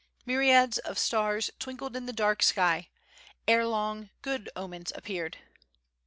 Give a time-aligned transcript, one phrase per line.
[0.25, 2.89] Myriads of stars twinkled in the dark sky;
[3.47, 5.37] ere long good omens appeared.